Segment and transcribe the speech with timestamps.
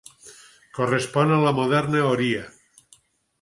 [0.77, 2.49] Correspon a la moderna Oria.